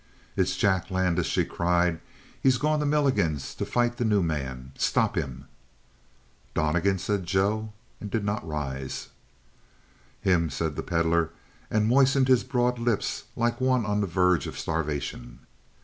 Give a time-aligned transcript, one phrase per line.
[0.35, 1.99] "It's Jack Landis!" she cried.
[2.41, 4.71] "He's gone to Milligan's to fight the new man.
[4.75, 5.45] Stop him!"
[6.55, 9.09] "Donnegan?" said Joe, and did not rise.
[10.21, 11.29] "Him?" said the Pedlar,
[11.69, 15.41] and moistened his broad lips like one on the verge of starvation.